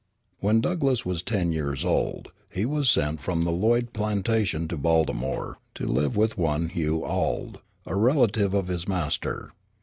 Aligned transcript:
When 0.39 0.61
Douglass 0.61 1.05
was 1.05 1.21
ten 1.21 1.51
years 1.51 1.85
old, 1.85 2.29
he 2.51 2.65
was 2.65 2.89
sent 2.89 3.21
from 3.21 3.43
the 3.43 3.51
Lloyd 3.51 3.93
plantation 3.93 4.67
to 4.69 4.75
Baltimore, 4.75 5.59
to 5.75 5.85
live 5.85 6.17
with 6.17 6.39
one 6.39 6.69
Hugh 6.69 7.05
Auld, 7.05 7.59
a 7.85 7.95
relative 7.95 8.55
of 8.55 8.67
his 8.67 8.87
master. 8.87 9.51